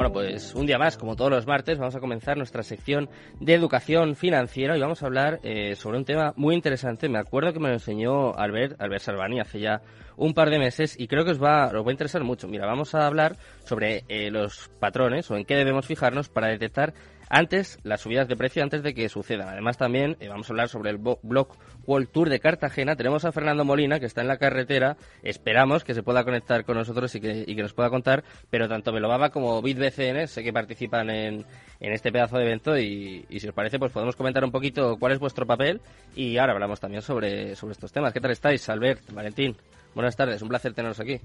[0.00, 3.52] Bueno, pues un día más, como todos los martes, vamos a comenzar nuestra sección de
[3.52, 7.06] educación financiera y vamos a hablar eh, sobre un tema muy interesante.
[7.10, 9.82] Me acuerdo que me lo enseñó Albert, Albert Salvani hace ya
[10.16, 12.48] un par de meses y creo que os va, os va a interesar mucho.
[12.48, 13.36] Mira, vamos a hablar
[13.66, 16.94] sobre eh, los patrones o en qué debemos fijarnos para detectar
[17.30, 19.48] antes las subidas de precio antes de que sucedan.
[19.48, 21.56] Además también eh, vamos a hablar sobre el Block
[21.86, 22.96] World Tour de Cartagena.
[22.96, 24.96] Tenemos a Fernando Molina que está en la carretera.
[25.22, 28.24] Esperamos que se pueda conectar con nosotros y que, y que nos pueda contar.
[28.50, 31.46] Pero tanto Belobaba como BitBCN sé que participan en,
[31.78, 34.98] en este pedazo de evento y, y, si os parece pues podemos comentar un poquito
[34.98, 35.80] cuál es vuestro papel
[36.14, 38.12] y ahora hablamos también sobre, sobre estos temas.
[38.12, 39.56] ¿Qué tal estáis, Albert, Valentín?
[39.94, 41.20] Buenas tardes, un placer teneros aquí.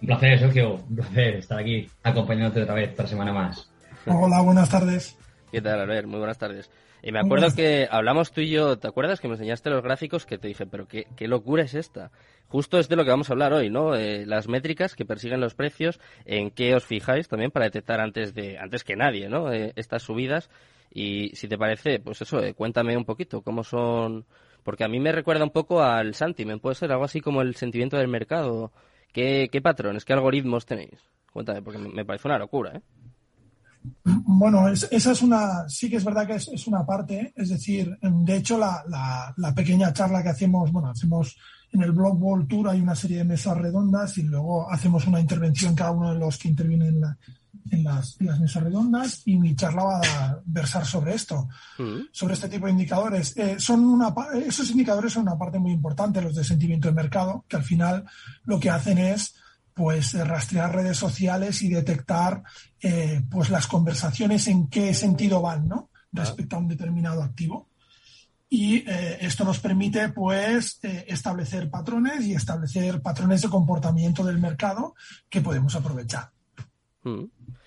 [0.00, 0.74] Un placer, Sergio.
[0.74, 3.70] Un placer estar aquí acompañándote otra vez, otra semana más.
[4.08, 5.18] Hola, buenas tardes.
[5.50, 6.06] ¿Qué tal, Albert?
[6.06, 6.70] Muy buenas tardes.
[7.02, 10.26] Y me acuerdo que hablamos tú y yo, ¿te acuerdas que me enseñaste los gráficos
[10.26, 12.10] que te dije, pero qué, qué locura es esta?
[12.48, 13.96] Justo es de lo que vamos a hablar hoy, ¿no?
[13.96, 18.32] Eh, las métricas que persiguen los precios, en qué os fijáis también para detectar antes
[18.32, 19.52] de antes que nadie, ¿no?
[19.52, 20.50] Eh, estas subidas
[20.90, 24.24] y si te parece, pues eso, eh, cuéntame un poquito cómo son,
[24.62, 27.56] porque a mí me recuerda un poco al sentiment, puede ser algo así como el
[27.56, 28.72] sentimiento del mercado.
[29.12, 31.00] ¿Qué, qué patrones, qué algoritmos tenéis?
[31.32, 32.80] Cuéntame, porque me parece una locura, ¿eh?
[34.04, 37.48] Bueno, es, esa es una, sí que es verdad que es, es una parte, es
[37.48, 41.36] decir, de hecho la, la, la, pequeña charla que hacemos, bueno, hacemos
[41.72, 45.20] en el Blog World Tour hay una serie de mesas redondas y luego hacemos una
[45.20, 47.18] intervención cada uno de los que intervienen en, la,
[47.70, 51.48] en, las, en las, mesas redondas y mi charla va a versar sobre esto,
[51.78, 52.08] mm.
[52.12, 53.36] sobre este tipo de indicadores.
[53.36, 54.14] Eh, son una,
[54.44, 58.04] esos indicadores son una parte muy importante, los de sentimiento de mercado, que al final
[58.44, 59.34] lo que hacen es
[59.76, 62.42] pues rastrear redes sociales y detectar
[62.80, 65.90] eh, pues las conversaciones en qué sentido van, ¿no?
[66.10, 67.68] Respecto a un determinado activo.
[68.48, 74.38] Y eh, esto nos permite pues eh, establecer patrones y establecer patrones de comportamiento del
[74.38, 74.94] mercado
[75.28, 76.30] que podemos aprovechar.
[77.02, 77.24] Hmm.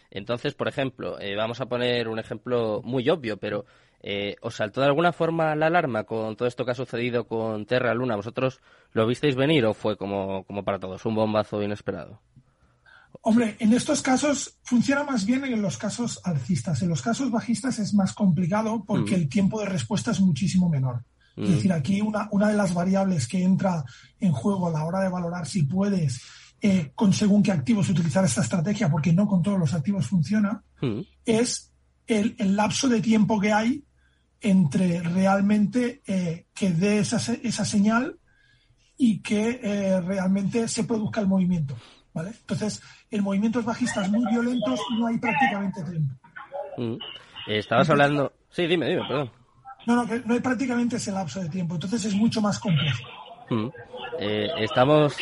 [0.09, 3.65] Entonces, por ejemplo, vamos a poner un ejemplo muy obvio, pero
[4.01, 7.65] eh, ¿Os saltó de alguna forma la alarma con todo esto que ha sucedido con
[7.65, 8.15] Terra Luna?
[8.15, 8.61] ¿Vosotros
[8.93, 12.21] lo visteis venir o fue como, como para todos, un bombazo inesperado?
[13.21, 16.81] Hombre, en estos casos funciona más bien en los casos alcistas.
[16.81, 19.19] En los casos bajistas es más complicado porque mm.
[19.21, 21.03] el tiempo de respuesta es muchísimo menor.
[21.35, 21.43] Mm.
[21.43, 23.83] Es decir, aquí una, una de las variables que entra
[24.19, 26.21] en juego a la hora de valorar si puedes
[26.61, 30.63] eh, con según qué activos utilizar esta estrategia, porque no con todos los activos funciona,
[30.81, 31.01] mm.
[31.25, 31.73] es
[32.07, 33.83] el, el, lapso de tiempo que hay
[34.41, 38.17] entre realmente eh, que dé esa, esa, señal
[38.97, 41.75] y que eh, realmente se produzca el movimiento.
[42.13, 42.31] ¿vale?
[42.31, 46.15] Entonces, en movimientos bajistas muy violentos no hay prácticamente tiempo.
[46.77, 46.97] Mm.
[47.47, 48.31] Estabas hablando.
[48.49, 49.31] Sí, dime, dime, perdón.
[49.85, 51.75] No, no, que no hay prácticamente ese lapso de tiempo.
[51.75, 53.03] Entonces es mucho más complejo.
[53.49, 53.67] Mm.
[54.19, 55.17] Eh, estamos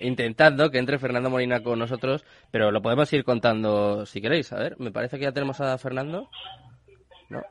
[0.00, 4.52] intentando que entre Fernando Molina con nosotros, pero lo podemos ir contando si queréis.
[4.52, 6.30] A ver, me parece que ya tenemos a Fernando.
[7.28, 7.42] No.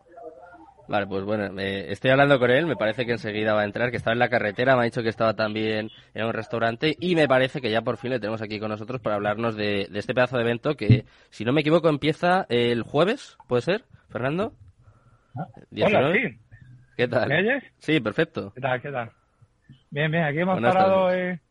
[0.88, 3.98] Vale, pues bueno, estoy hablando con él, me parece que enseguida va a entrar, que
[3.98, 7.28] estaba en la carretera, me ha dicho que estaba también en un restaurante y me
[7.28, 10.38] parece que ya por fin le tenemos aquí con nosotros para hablarnos de, este pedazo
[10.38, 14.54] de evento que, si no me equivoco, empieza el jueves, ¿puede ser, Fernando?
[15.36, 15.48] Ah,
[15.84, 16.40] hola, sí.
[16.96, 17.30] ¿Qué tal?
[17.30, 17.64] ¿Me oyes?
[17.80, 18.54] Sí, perfecto.
[18.54, 19.12] ¿Qué tal, qué tal?
[19.90, 21.42] Bien, bien, aquí hemos parado en,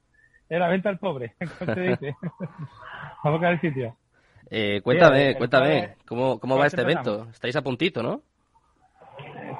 [0.49, 2.17] la venta al pobre, ¿cómo se dice?
[3.25, 3.97] Vamos a el sitio.
[4.49, 7.27] Eh, cuéntame, cuéntame, ¿cómo, cómo va este evento?
[7.31, 8.23] Estáis a puntito, ¿no?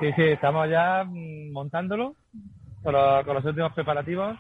[0.01, 2.15] Sí, sí, estamos ya mm, montándolo
[2.83, 4.37] con los, últimos preparativos.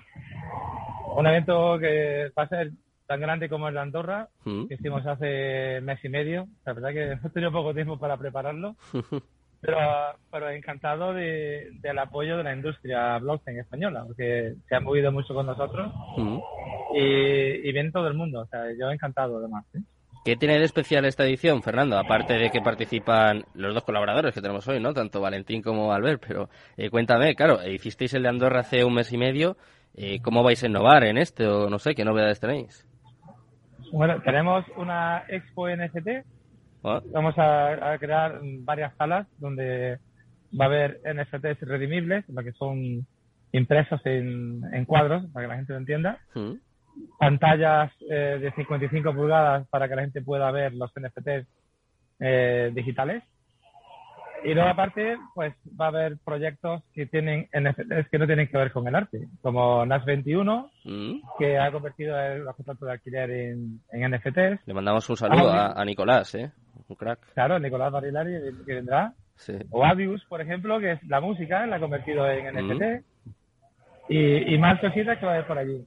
[1.16, 2.72] Un evento que va a ser
[3.06, 4.66] tan grande como el de Andorra, mm.
[4.66, 6.46] que hicimos hace mes y medio.
[6.64, 8.76] La verdad que hemos tenido poco tiempo para prepararlo,
[9.60, 9.78] pero,
[10.30, 15.34] pero encantado de, del apoyo de la industria blockchain española, porque se ha movido mucho
[15.34, 16.38] con nosotros mm.
[16.94, 18.40] y, y bien todo el mundo.
[18.40, 19.64] O sea, yo encantado además.
[19.74, 19.80] ¿eh?
[20.24, 21.98] ¿Qué tiene de especial esta edición, Fernando?
[21.98, 24.94] Aparte de que participan los dos colaboradores que tenemos hoy, ¿no?
[24.94, 26.48] Tanto Valentín como Albert, pero
[26.78, 29.58] eh, cuéntame, claro, hicisteis el de Andorra hace un mes y medio,
[29.94, 32.88] eh, ¿cómo vais a innovar en este o no sé, qué novedades tenéis?
[33.92, 36.24] Bueno, tenemos una expo NFT,
[36.84, 37.02] ah.
[37.12, 39.98] vamos a, crear varias salas donde
[40.58, 43.06] va a haber NFTs redimibles, que son
[43.52, 46.18] impresos en, cuadros, para que la gente lo entienda.
[46.34, 46.54] Mm
[47.18, 51.46] pantallas eh, de 55 pulgadas para que la gente pueda ver los NFTs
[52.20, 53.22] eh, digitales.
[54.44, 58.58] Y luego aparte, pues va a haber proyectos que tienen NFTs que no tienen que
[58.58, 61.12] ver con el arte, como NAS 21, mm.
[61.38, 64.66] que ha convertido el contrato de alquiler en, en, NFTs.
[64.66, 66.52] Le mandamos un saludo a, Nicolás, ¿eh?
[66.88, 67.20] Un crack.
[67.32, 68.34] Claro, Nicolás Barilari,
[68.66, 69.14] que vendrá.
[69.70, 72.82] O Abius, por ejemplo, que es la música, la ha convertido en NFT.
[72.82, 73.30] Mm.
[74.10, 75.86] Y, y más cositas que va a haber por allí.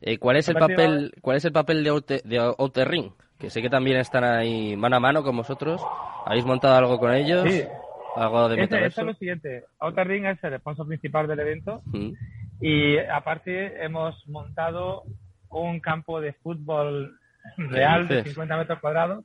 [0.00, 3.12] Eh, ¿Cuál es el papel cuál es el papel de, Outer, de Ring?
[3.38, 5.82] Que sé que también están ahí mano a mano con vosotros.
[6.24, 7.50] ¿Habéis montado algo con ellos?
[7.50, 7.64] Sí.
[8.16, 9.02] ¿Algo de metaverso?
[9.02, 9.64] es lo siguiente.
[9.78, 11.82] Outer Ring es el sponsor principal del evento.
[12.60, 15.04] Y aparte hemos montado
[15.48, 17.18] un campo de fútbol
[17.56, 19.24] real de 50 metros cuadrados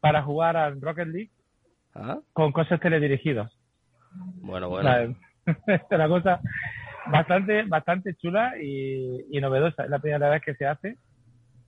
[0.00, 1.30] para jugar al Rocket League
[1.94, 2.18] ¿Ah?
[2.32, 3.56] con cosas teledirigidos.
[4.36, 5.16] Bueno, bueno.
[5.66, 6.40] es una cosa
[7.06, 9.84] bastante bastante chula y, novedosa.
[9.84, 10.96] Es la primera vez que se hace.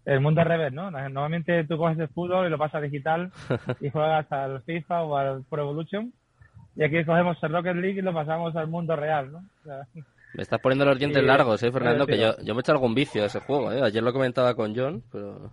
[0.05, 0.91] El mundo al revés, ¿no?
[0.91, 3.33] Normalmente tú coges el fútbol y lo pasas digital
[3.81, 6.13] y juegas al FIFA o al Pro Evolution.
[6.77, 9.43] Y aquí cogemos el Rocket League y lo pasamos al mundo real, ¿no?
[10.35, 12.07] me estás poniendo los dientes largos, ¿eh, Fernando?
[12.07, 13.81] Que yo, yo me he hecho algún vicio a ese juego, ¿eh?
[13.83, 15.53] Ayer lo comentaba con John, pero...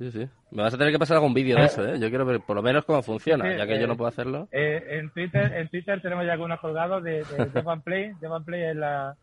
[0.00, 0.26] Sí, sí.
[0.50, 2.00] Me vas a tener que pasar algún vídeo de eso, ¿eh?
[2.00, 4.48] Yo quiero ver por lo menos cómo funciona, ya que yo no puedo hacerlo.
[4.50, 8.14] Eh, en Twitter en Twitter tenemos ya algunos colgados de, de Play.
[8.46, 9.14] Play es la,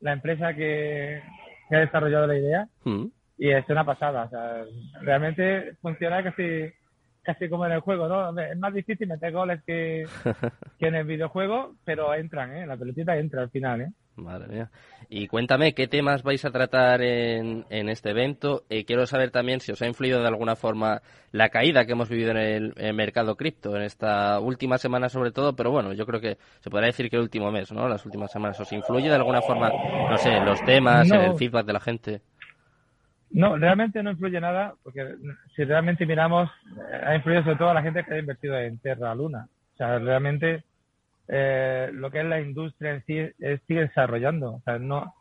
[0.00, 1.22] la empresa que,
[1.70, 2.68] ha desarrollado la idea.
[2.82, 3.04] Mm.
[3.38, 4.24] Y es una pasada.
[4.24, 4.64] O sea,
[5.02, 6.72] realmente funciona casi
[7.22, 8.36] casi como en el juego, ¿no?
[8.40, 10.04] Es más difícil meter goles que,
[10.80, 12.66] que en el videojuego, pero entran, ¿eh?
[12.66, 13.92] La pelotita entra al final, ¿eh?
[14.16, 14.70] Madre mía.
[15.08, 18.62] Y cuéntame, ¿qué temas vais a tratar en, en este evento?
[18.70, 21.02] Eh, quiero saber también si os ha influido de alguna forma
[21.32, 25.56] la caída que hemos vivido en el, mercado cripto en esta última semana sobre todo,
[25.56, 27.88] pero bueno, yo creo que se podrá decir que el último mes, ¿no?
[27.88, 28.60] Las últimas semanas.
[28.60, 29.68] ¿Os influye de alguna forma,
[30.08, 32.20] no sé, en los temas, en el feedback de la gente?
[33.30, 35.16] No, realmente no influye nada, porque
[35.56, 38.78] si realmente miramos, eh, ha influido sobre todo a la gente que ha invertido en
[38.78, 39.48] Terra Luna.
[39.72, 40.62] O sea, realmente
[41.28, 44.54] eh, lo que es la industria en sí sigue desarrollando.
[44.54, 45.14] O sea, no,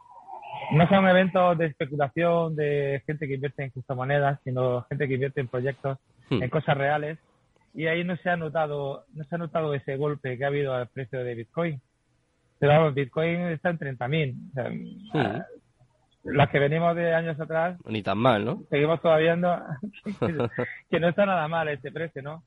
[0.71, 5.41] no son eventos de especulación de gente que invierte en criptomonedas, sino gente que invierte
[5.41, 5.97] en proyectos,
[6.29, 6.43] hmm.
[6.43, 7.19] en cosas reales.
[7.73, 10.73] Y ahí no se ha notado, no se ha notado ese golpe que ha habido
[10.73, 11.81] al precio de Bitcoin.
[12.59, 14.49] Pero vamos, Bitcoin está en 30.000.
[14.49, 15.43] O sea, hmm.
[16.25, 17.77] Las que venimos de años atrás.
[17.85, 18.63] Ni tan mal, ¿no?
[18.69, 19.61] Seguimos todavía viendo
[20.89, 22.43] que no está nada mal este precio, ¿no?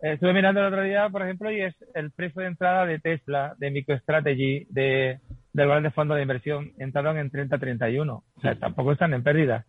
[0.00, 3.00] Eh, estuve mirando el otro día, por ejemplo, y es el precio de entrada de
[3.00, 5.18] Tesla, de MicroStrategy, de,
[5.52, 8.10] del valor de fondo de inversión, entraron en 30-31.
[8.10, 9.64] O sea, tampoco están en pérdida.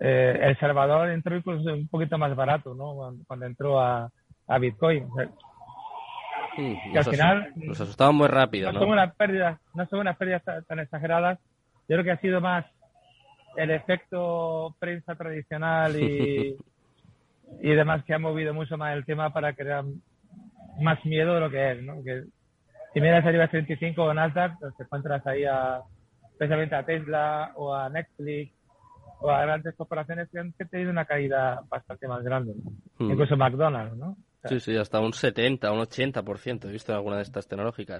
[0.00, 3.14] Eh, el Salvador entró incluso un poquito más barato, ¿no?
[3.26, 4.10] Cuando, entró a,
[4.48, 5.06] a Bitcoin.
[6.58, 7.52] y al final.
[7.54, 8.80] Nos asustaban muy rápido, ¿no?
[8.80, 11.38] Son unas pérdidas, no son unas pérdidas tan exageradas.
[11.88, 12.66] Yo creo que ha sido más
[13.56, 16.56] el efecto prensa tradicional y
[17.60, 19.84] y demás que ha movido mucho más el tema para crear
[20.80, 22.02] más miedo de lo que es, ¿no?
[22.02, 22.24] Que
[22.92, 25.80] si miras arriba 35 o Nasdaq, pues te encuentras ahí a,
[26.32, 28.52] especialmente a Tesla o a Netflix
[29.20, 32.54] o a grandes corporaciones que han tenido una caída bastante más grande,
[32.98, 33.10] hmm.
[33.10, 34.16] incluso McDonald's, ¿no?
[34.46, 37.98] Sí, sí, hasta un 70, un 80%, he visto en alguna de estas tecnológicas.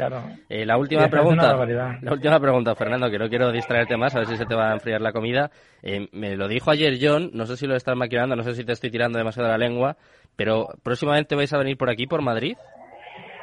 [0.48, 4.28] Eh, la última pregunta, la última pregunta, Fernando, que no quiero distraerte más, a ver
[4.28, 5.50] si se te va a enfriar la comida.
[5.82, 8.64] Eh, me lo dijo ayer John, no sé si lo estás maquinando, no sé si
[8.64, 9.96] te estoy tirando demasiado la lengua,
[10.36, 12.56] pero próximamente vais a venir por aquí, por Madrid.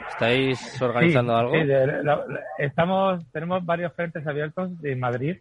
[0.09, 1.53] ¿Estáis organizando algo?
[1.53, 1.67] Sí,
[2.59, 5.37] estamos, tenemos varios frentes abiertos en Madrid,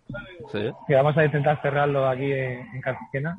[0.53, 0.71] sí.
[0.87, 3.39] que vamos a intentar cerrarlo aquí en, en Cartagena,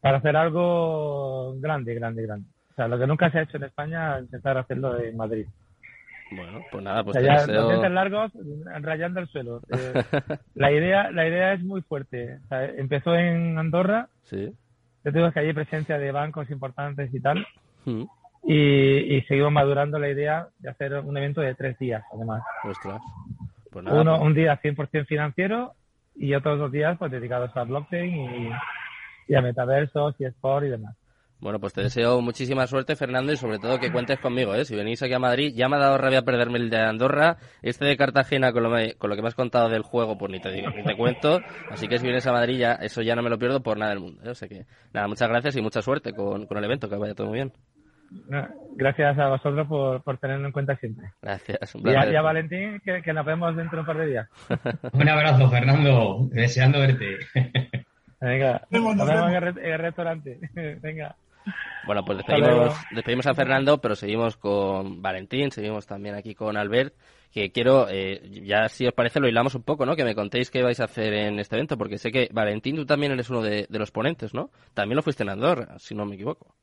[0.00, 2.51] para hacer algo grande, grande, grande.
[2.72, 5.46] O sea, lo que nunca se ha hecho en España, intentar hacerlo en Madrid.
[6.34, 8.32] Bueno, pues nada, pues o sea, ya, los largos
[8.80, 9.60] rayando el suelo.
[9.72, 12.38] Eh, la idea la idea es muy fuerte.
[12.44, 14.08] O sea, empezó en Andorra.
[14.24, 14.50] Sí.
[15.04, 17.46] Yo tengo que hay presencia de bancos importantes y tal.
[17.84, 18.04] Mm.
[18.44, 22.42] Y, seguimos madurando la idea de hacer un evento de tres días, además.
[22.64, 23.00] Ostras.
[23.70, 25.74] Pues nada, Uno, pues un día 100% financiero
[26.16, 28.50] y otros dos días pues dedicados a blockchain y,
[29.28, 30.96] y a metaversos y sport y demás.
[31.42, 34.64] Bueno, pues te deseo muchísima suerte, Fernando, y sobre todo que cuentes conmigo, ¿eh?
[34.64, 37.84] Si venís aquí a Madrid, ya me ha dado rabia perderme el de Andorra, este
[37.84, 40.52] de Cartagena, con lo, con lo que me has contado del juego, pues ni te
[40.52, 43.28] digo, ni te cuento, así que si vienes a Madrid ya, eso ya no me
[43.28, 44.30] lo pierdo por nada del mundo, ¿eh?
[44.30, 47.12] O sea que, nada, muchas gracias y mucha suerte con, con el evento, que vaya
[47.12, 47.52] todo muy bien.
[48.76, 51.08] Gracias a vosotros por, por tenerlo en cuenta siempre.
[51.22, 51.74] Gracias.
[51.74, 52.12] Un placer.
[52.12, 54.28] Y, a, Valentín, que, que, nos vemos dentro de un par de días.
[54.92, 56.28] un abrazo, Fernando.
[56.30, 57.18] Deseando verte.
[58.20, 60.38] Venga, nos vemos en el restaurante.
[60.80, 61.16] Venga.
[61.86, 66.94] Bueno, pues despedimos, despedimos a Fernando, pero seguimos con Valentín, seguimos también aquí con Albert,
[67.32, 69.96] que quiero, eh, ya si os parece lo hilamos un poco, ¿no?
[69.96, 72.86] Que me contéis qué vais a hacer en este evento, porque sé que Valentín, tú
[72.86, 74.50] también eres uno de, los ponentes, ¿no?
[74.74, 76.54] También lo fuiste en Andorra, si no me equivoco.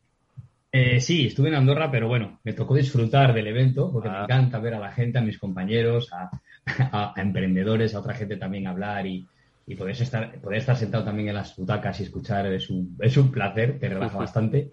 [0.72, 4.24] Eh, sí, estuve en Andorra, pero bueno, me tocó disfrutar del evento, porque me ah.
[4.24, 6.30] encanta ver a la gente, a mis compañeros, a
[7.18, 9.28] emprendedores, a otra gente también hablar y,
[9.70, 13.16] y poder estar, poder estar sentado también en las butacas y escuchar es un, es
[13.18, 14.72] un placer, te relaja bastante.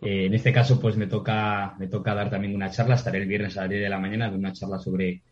[0.00, 3.26] Eh, en este caso, pues me toca, me toca dar también una charla, estaré el
[3.26, 5.22] viernes a las 10 de la mañana de una charla sobre,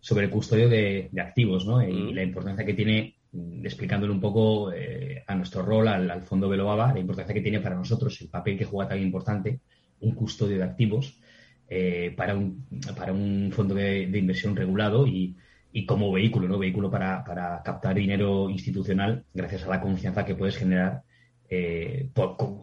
[0.00, 1.80] sobre el custodio de, activos, ¿no?
[1.80, 2.14] Y mm.
[2.16, 6.92] la importancia que tiene mm, explicándole un poco eh, a nuestro rol, al, fondo Veloaba,
[6.92, 9.60] la importancia que tiene para nosotros, el papel que juega tan importante,
[10.00, 11.20] un custodio de activos
[11.68, 15.36] eh, para, un, para un fondo de, inversión regulado y,
[15.84, 16.58] como vehículo, ¿no?
[16.58, 21.02] Vehículo para, para, captar dinero institucional gracias a la confianza que puedes generar
[21.50, 22.08] eh,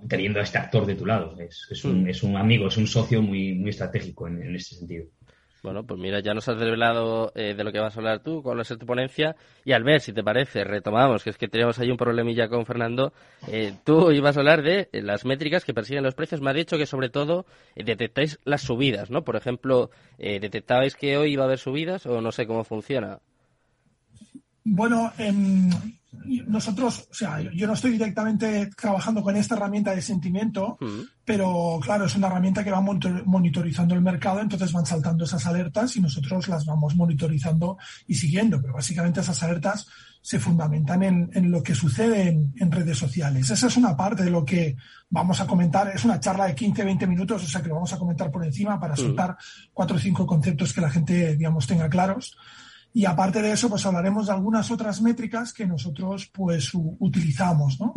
[0.07, 1.37] teniendo a este actor de tu lado.
[1.39, 2.07] Es, es, un, mm.
[2.07, 5.05] es un amigo, es un socio muy, muy estratégico en, en este sentido.
[5.63, 8.43] Bueno, pues mira, ya nos has revelado eh, de lo que vas a hablar tú,
[8.43, 9.37] con la tu ponencia.
[9.63, 12.65] Y al ver, si te parece, retomamos, que es que tenemos ahí un problemilla con
[12.65, 13.13] Fernando.
[13.47, 16.41] Eh, tú ibas a hablar de eh, las métricas que persiguen los precios.
[16.41, 17.45] Me ha dicho que sobre todo
[17.77, 19.23] detectáis las subidas, ¿no?
[19.23, 23.19] Por ejemplo, ¿detectabais que hoy iba a haber subidas o no sé cómo funciona?
[24.65, 25.69] Bueno, en,
[26.47, 31.01] nosotros, o sea, yo no estoy directamente trabajando con esta herramienta de sentimiento, mm.
[31.25, 35.95] pero claro, es una herramienta que va monitorizando el mercado, entonces van saltando esas alertas
[35.95, 37.77] y nosotros las vamos monitorizando
[38.07, 39.87] y siguiendo, pero básicamente esas alertas
[40.23, 43.49] se fundamentan en, lo que sucede en, redes sociales.
[43.49, 44.77] Esa es una parte de lo que
[45.09, 45.91] vamos a comentar.
[45.93, 48.45] Es una charla de 15, 20 minutos, o sea que lo vamos a comentar por
[48.45, 49.35] encima para soltar
[49.73, 52.37] cuatro o cinco conceptos que la gente, digamos, tenga claros.
[52.95, 57.93] Y aparte de eso, pues hablaremos de algunas otras métricas que nosotros pues utilizamos, ¿no?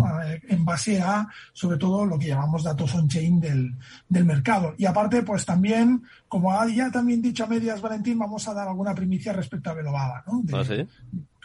[0.48, 3.74] En base a, sobre todo, lo que llamamos datos on-chain del,
[4.08, 4.74] del mercado.
[4.78, 8.68] Y aparte, pues también, como ha ya también dicho a medias Valentín, vamos a dar
[8.68, 10.40] alguna primicia respecto a Velobaba, ¿no?
[10.42, 10.88] De, ¿Ah, sí?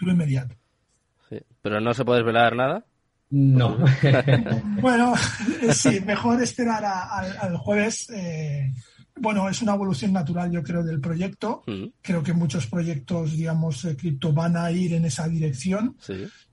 [0.01, 0.55] inmediato.
[1.29, 1.37] Sí.
[1.61, 2.85] ¿Pero no se puede desvelar nada?
[3.31, 3.77] No.
[4.81, 5.13] bueno,
[5.73, 8.09] sí, mejor esperar al jueves.
[8.09, 8.73] Eh,
[9.15, 11.63] bueno, es una evolución natural, yo creo, del proyecto.
[11.67, 11.85] Mm.
[12.01, 15.95] Creo que muchos proyectos, digamos, de cripto van a ir en esa dirección.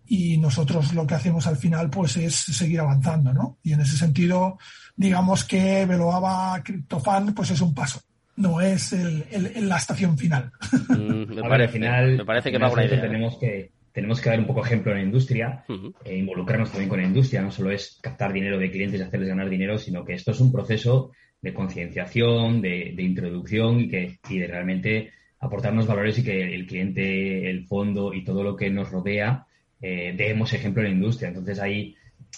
[0.07, 3.59] Y nosotros lo que hacemos al final, pues, es seguir avanzando, ¿no?
[3.63, 4.59] Y en ese sentido,
[4.97, 8.01] digamos que Veloaba CryptoFan, pues es un paso.
[8.37, 9.25] No es el,
[9.69, 10.53] la estación final.
[10.89, 12.89] Mm, me, parece, final, me parece que va ahí.
[12.89, 15.65] Tenemos que, tenemos que dar un poco ejemplo en la industria,
[16.05, 17.43] e involucrarnos también con la industria.
[17.43, 20.41] No solo es captar dinero de clientes y hacerles ganar dinero, sino que esto es
[20.41, 26.55] un proceso de concienciación, de, introducción y, que, y de realmente aportarnos valores y que
[26.55, 29.47] el cliente, el fondo y todo lo que nos rodea
[29.81, 31.29] eh, demos ejemplo en la industria.
[31.29, 31.97] Entonces ahí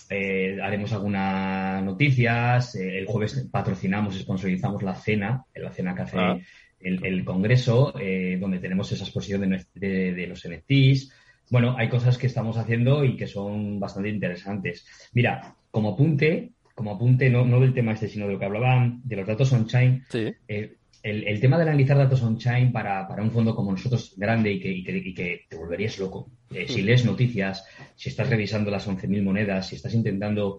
[0.09, 2.75] eh, haremos algunas noticias.
[2.75, 6.39] Eh, el jueves patrocinamos, sponsorizamos la cena, la cena que hace ah.
[6.81, 11.13] el, Congreso, eh, donde tenemos esa exposición de, de, de, los NFTs.
[11.51, 14.87] Bueno, hay cosas que estamos haciendo y que son bastante interesantes.
[15.13, 19.01] Mira, como apunte, como apunte, no, no del tema este, sino de lo que hablaban
[19.05, 20.05] de los datos on-chain,
[20.49, 25.15] eh, el, tema de analizar datos on-chain para, un fondo como nosotros grande y que,
[25.15, 26.31] que, te volverías loco.
[26.51, 27.65] Eh, si lees noticias,
[27.97, 30.59] si estás revisando las 11.000 monedas, si estás intentando,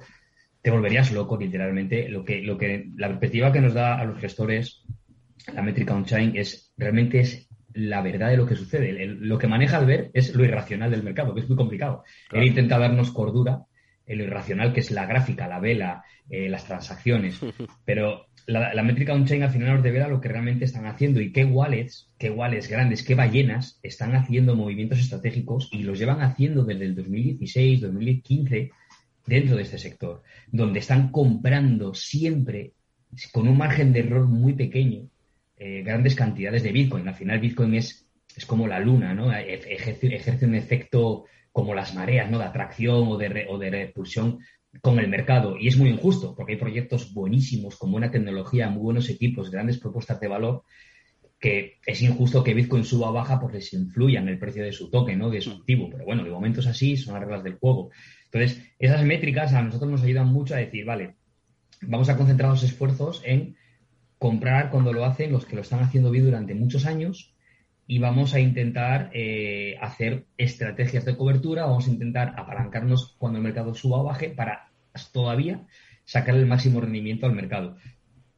[0.62, 2.10] te volverías loco literalmente.
[2.10, 4.84] Lo que, lo que, la perspectiva que nos da a los gestores
[5.53, 9.06] la métrica on-chain es realmente es la verdad de lo que sucede.
[9.06, 12.03] lo que maneja al ver es lo irracional del mercado, que es muy complicado.
[12.32, 13.63] Él intenta darnos cordura
[14.15, 17.39] lo irracional que es la gráfica, la vela, eh, las transacciones.
[17.86, 21.46] Pero la, métrica on-chain al final nos devela lo que realmente están haciendo y qué
[21.46, 26.86] wallets, qué wallets grandes, qué ballenas están haciendo movimientos estratégicos y los llevan haciendo desde
[26.86, 28.72] el 2016, 2015
[29.25, 32.74] dentro de este sector, donde están comprando siempre
[33.32, 35.08] con un margen de error muy pequeño
[35.58, 37.08] eh, grandes cantidades de Bitcoin.
[37.08, 39.32] Al final Bitcoin es, es como la luna, ¿no?
[39.32, 42.39] ejerce un efecto como las mareas, ¿no?
[42.39, 44.39] De atracción o de, o de repulsión
[44.81, 45.58] con el mercado.
[45.58, 49.77] Y es muy injusto, porque hay proyectos buenísimos, con buena tecnología, muy buenos equipos, grandes
[49.77, 50.63] propuestas de valor,
[51.39, 54.72] que es injusto que Bitcoin suba o baja porque se influya en el precio de
[54.72, 55.29] su token, ¿no?
[55.29, 55.89] De su activo.
[55.89, 57.89] Pero bueno, de momento es así, son las reglas del juego.
[58.25, 61.15] Entonces, esas métricas a nosotros nos ayudan mucho a decir, vale,
[61.81, 63.58] vamos a concentrar los esfuerzos en
[64.17, 67.34] comprar cuando lo hacen los que lo están haciendo bien durante muchos años
[67.88, 73.44] y vamos a intentar eh, hacer estrategias de cobertura, vamos a intentar apalancarnos cuando el
[73.44, 74.72] mercado suba o baje para
[75.12, 75.66] todavía
[76.06, 77.78] sacar el máximo rendimiento al mercado.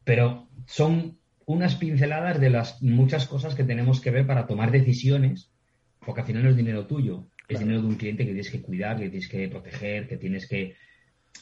[0.04, 5.52] Pero son unas pinceladas de las muchas cosas que tenemos que ver para tomar decisiones,
[6.06, 8.62] porque al final no es dinero tuyo, es dinero de un cliente que tienes que
[8.62, 10.76] cuidar, que tienes que proteger, que tienes que,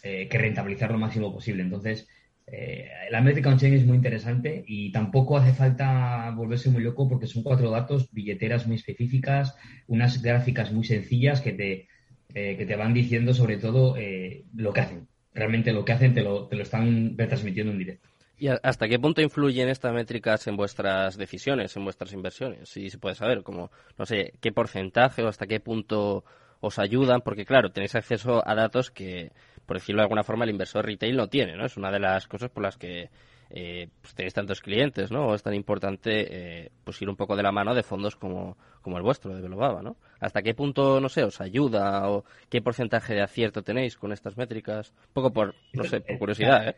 [0.04, 1.64] eh, que rentabilizar lo máximo posible.
[1.64, 2.08] Entonces,
[2.54, 7.26] eh, la métrica on-chain es muy interesante y tampoco hace falta volverse muy loco porque
[7.26, 9.56] son cuatro datos, billeteras muy específicas,
[9.88, 11.88] unas gráficas muy sencillas que te,
[12.34, 15.08] eh, que te van diciendo sobre todo eh, lo que hacen.
[15.34, 18.10] Realmente lo que hacen te lo, te lo están retransmitiendo en directo.
[18.38, 22.68] ¿Y hasta qué punto influyen estas métricas en vuestras decisiones, en vuestras inversiones?
[22.68, 26.26] Si se puede saber, como, no sé, qué porcentaje o hasta qué punto
[26.60, 29.32] os ayudan, porque claro, tenéis acceso a datos que
[29.72, 31.66] por decirlo de alguna forma, el inversor retail no tiene, ¿no?
[31.66, 33.10] Es una de las cosas por las que
[33.50, 35.34] eh, pues tenéis tantos clientes, ¿no?
[35.34, 38.98] Es tan importante eh, pues ir un poco de la mano de fondos como, como
[38.98, 39.96] el vuestro, de Velobaba, ¿no?
[40.20, 44.36] ¿Hasta qué punto, no sé, os ayuda o qué porcentaje de acierto tenéis con estas
[44.36, 44.90] métricas?
[45.08, 46.76] Un poco por, no sé, por curiosidad, ¿eh?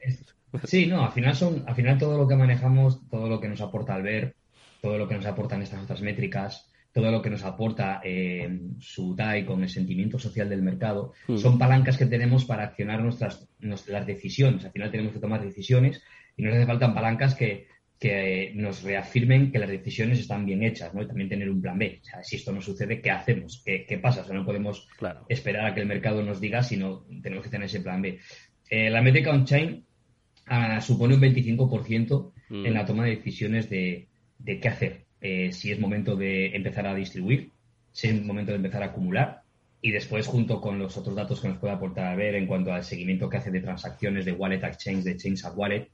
[0.66, 3.62] Sí, no, al final son, al final todo lo que manejamos, todo lo que nos
[3.62, 4.36] aporta ver,
[4.84, 9.16] todo lo que nos aportan estas otras métricas, todo lo que nos aporta eh, su
[9.16, 11.38] DAI con el sentimiento social del mercado, hmm.
[11.38, 14.64] son palancas que tenemos para accionar nuestras, nuestras decisiones.
[14.64, 16.04] Al final tenemos que tomar decisiones
[16.38, 17.68] y nos hace falta palancas que,
[18.56, 21.02] nos reafirmen que las decisiones están bien hechas, ¿no?
[21.02, 22.02] Y también tener un plan B.
[22.02, 23.64] O sea, si esto no sucede, ¿qué hacemos?
[23.64, 24.22] ¿Qué, pasa?
[24.22, 24.90] O sea, no podemos
[25.30, 28.20] esperar a que el mercado nos diga, sino tenemos que tener ese plan B.
[28.70, 29.86] Eh, la métrica on-chain
[30.48, 32.74] ah, supone un 25% en mm.
[32.74, 34.10] la toma de decisiones de,
[34.46, 35.03] qué hacer.
[35.24, 37.50] Eh, si es momento de empezar a distribuir,
[37.92, 39.44] si es momento de empezar a acumular,
[39.86, 42.72] y después, junto con los otros datos que nos puede aportar a ver en cuanto
[42.72, 45.90] al seguimiento que hace de transacciones de wallet exchange, de chains a wallet,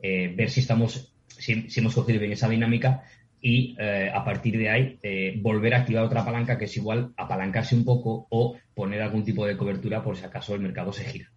[0.00, 3.02] eh, ver si estamos, si, hemos cogido bien esa dinámica
[3.40, 7.12] y eh, a partir de ahí eh, volver a activar otra palanca que es igual
[7.16, 11.04] apalancarse un poco o poner algún tipo de cobertura por si acaso el mercado se
[11.04, 11.28] gira.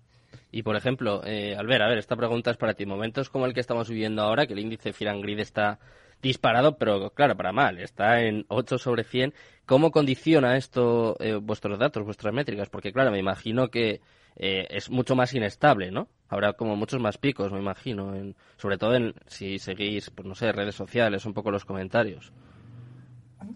[0.51, 2.85] Y por ejemplo, Albert, a ver, esta pregunta es para ti.
[2.85, 5.79] Momentos como el que estamos viviendo ahora, que el índice Fear Grid está
[6.25, 9.33] disparado, pero claro, para mal, está en 8 sobre 100.
[9.65, 12.69] ¿Cómo condiciona esto eh, vuestros datos, vuestras métricas?
[12.69, 14.01] Porque claro, me imagino que
[14.35, 16.07] eh, es mucho más inestable, ¿no?
[16.27, 20.33] Habrá como muchos más picos, me imagino, en, sobre todo en, si seguís, pues no
[20.33, 22.33] sé, redes sociales, un poco los comentarios.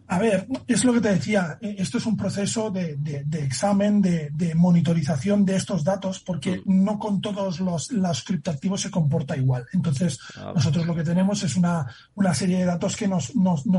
[0.08, 2.98] A ver, es lo que te decía, eh, esto es un proceso de,
[3.34, 9.66] examen, de, monitorización de estos datos, porque no con todos los, criptoactivos se comporta igual.
[9.72, 11.86] Entonces, ah, nosotros lo que tenemos es una,
[12.34, 13.32] serie de datos que nos,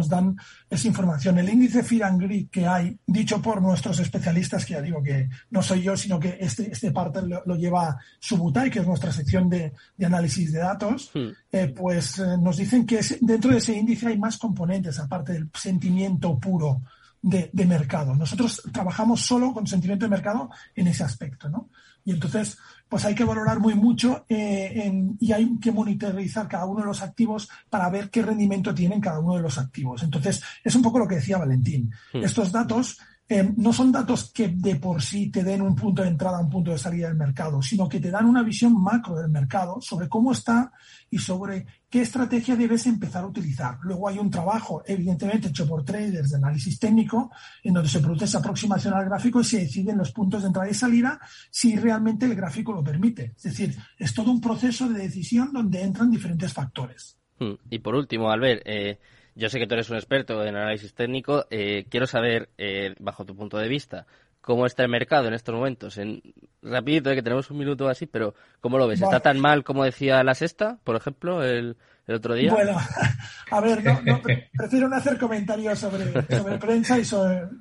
[0.09, 0.37] dan
[0.69, 1.39] esa información.
[1.39, 5.29] El índice Fear and Greed que hay, dicho por nuestros especialistas, que ya digo que
[5.51, 9.49] no soy yo, sino que este, este parte lo, lleva Subutai, que es nuestra sección
[9.49, 9.73] de,
[10.05, 11.29] análisis de datos, mm.
[11.53, 15.51] eh, pues eh, nos dicen que dentro de ese índice hay más componentes, aparte del
[15.55, 16.00] sentimiento
[16.41, 16.83] puro
[17.23, 18.15] de, mercado.
[18.15, 21.69] Nosotros trabajamos solo con sentimiento de mercado en ese aspecto, ¿no?
[22.03, 22.57] Y entonces,
[22.89, 24.91] pues hay que valorar muy mucho eh,
[25.21, 29.21] y hay que monitorizar cada uno de los activos para ver qué rendimiento tienen cada
[29.21, 30.03] uno de los activos.
[30.03, 31.93] Entonces, es un poco lo que decía Valentín.
[32.13, 32.25] Hmm.
[32.25, 32.99] Estos datos
[33.33, 36.51] eh, no son datos que de por sí te den un punto de entrada, un
[36.51, 40.09] punto de salida del mercado, sino que te dan una visión macro del mercado sobre
[40.09, 40.73] cómo está
[41.09, 43.79] y sobre qué estrategia debes empezar a utilizar.
[43.83, 47.31] Luego hay un trabajo, evidentemente, hecho por traders de análisis técnico,
[47.63, 50.69] en donde se produce esa aproximación al gráfico y se deciden los puntos de entrada
[50.69, 51.21] y salida
[51.53, 53.35] si realmente el gráfico lo permite.
[53.37, 57.17] Es decir, es todo un proceso de decisión donde entran diferentes factores.
[57.39, 57.55] Hmm.
[57.71, 58.99] Y por último, Albert, eh,
[59.35, 61.47] yo sé que tú eres un experto en análisis técnico.
[61.51, 64.07] Eh, quiero saber, eh, bajo tu punto de vista,
[64.41, 65.99] cómo está el mercado en estos momentos.
[65.99, 66.23] En,
[66.63, 69.03] rapidito, eh, que tenemos un minuto así, pero ¿cómo lo ves?
[69.03, 71.77] ¿Está tan mal como decía la sexta, por ejemplo, el,
[72.09, 72.53] otro día?
[72.53, 72.77] Bueno,
[73.51, 74.21] a ver, no,
[74.57, 77.03] prefiero no hacer comentarios sobre, sobre prensa y,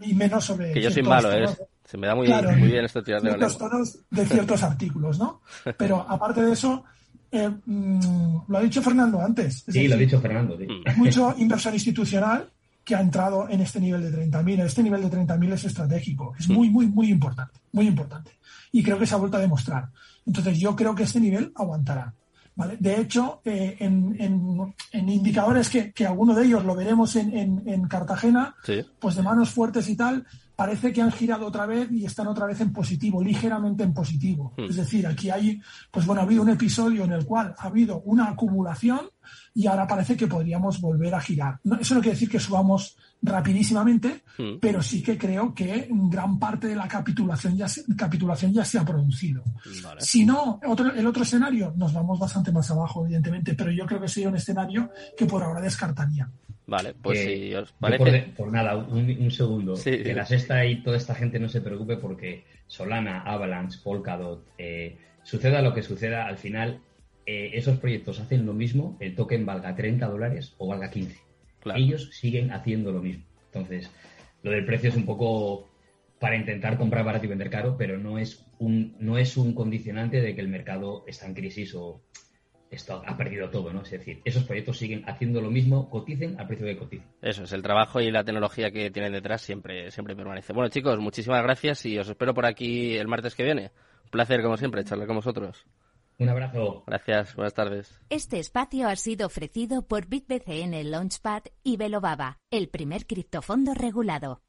[0.09, 0.71] y menos sobre...
[0.71, 1.47] Que yo soy malo, ¿eh?
[1.89, 5.41] Se me da muy, muy bien esto tirar de la tonos de ciertos artículos, ¿no?
[5.75, 6.83] Pero aparte de eso,
[7.31, 9.63] eh, mm, lo ha dicho Fernando antes.
[9.67, 10.57] sí, lo ha dicho Fernando.
[10.57, 10.67] Sí.
[10.97, 12.49] Mucho inversor institucional
[12.83, 14.65] que ha entrado en este nivel de 30.000.
[14.65, 18.31] Este nivel de 30.000 es estratégico, es muy, muy, muy importante, muy importante.
[18.71, 19.89] Y creo que se ha vuelto a demostrar.
[20.25, 22.13] Entonces yo creo que este nivel aguantará.
[22.55, 22.77] ¿vale?
[22.79, 28.55] De hecho, eh, en, indicadores que, que alguno de ellos lo veremos en, Cartagena,
[28.99, 30.25] pues de manos fuertes y tal,
[30.59, 34.53] parece que han girado otra vez y están otra vez en positivo, ligeramente en positivo.
[34.57, 34.65] Hmm.
[34.65, 38.01] Es decir, aquí hay, pues bueno, ha habido un episodio en el cual ha habido
[38.01, 39.09] una acumulación
[39.53, 41.61] y ahora parece que podríamos volver a girar.
[41.79, 44.59] eso no quiere decir que subamos rapidísimamente, hmm.
[44.61, 48.77] pero sí que creo que gran parte de la capitulación ya se, capitulación ya se
[48.79, 49.43] ha producido.
[49.97, 54.01] Si no, otro, el otro escenario, nos vamos bastante más abajo, evidentemente, pero yo creo
[54.01, 56.29] que sería un escenario que por ahora descartaría.
[56.65, 58.31] Vale, pues si os parece.
[58.37, 59.73] Por, nada, un, segundo.
[59.83, 64.97] que la sexta y toda esta gente no se preocupe porque Solana, Avalanche, Polkadot, eh,
[65.23, 66.79] suceda lo que suceda, al final
[67.25, 71.28] eh, esos proyectos hacen lo mismo, el token valga 30 dólares o valga 15.
[71.75, 73.25] Ellos siguen haciendo lo mismo.
[73.45, 73.89] Entonces,
[74.43, 75.69] lo del precio es un poco
[76.19, 80.21] para intentar comprar barato y vender caro, pero no es un, no es un condicionante
[80.21, 82.01] de que el mercado está en crisis o
[82.69, 83.81] esto ha perdido todo, ¿no?
[83.81, 87.07] Es decir, esos proyectos siguen haciendo lo mismo, coticen al precio que coticen.
[87.21, 90.53] Eso es, el trabajo y la tecnología que tienen detrás siempre, siempre permanece.
[90.53, 93.71] Bueno, chicos, muchísimas gracias y os espero por aquí el martes que viene.
[94.03, 95.65] Un placer, como siempre, charlar con vosotros.
[96.19, 96.83] Un abrazo.
[96.85, 97.99] Gracias, buenas tardes.
[98.09, 104.41] Este espacio ha sido ofrecido por BitBCN Launchpad y Velobaba, el primer criptofondo regulado.